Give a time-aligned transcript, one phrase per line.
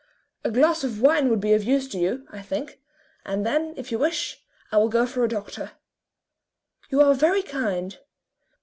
[0.43, 2.79] "A glass of wine would be of use to you, I think,
[3.23, 5.73] and then, if you wish, I will go for a doctor."
[6.89, 7.99] "You are very kind.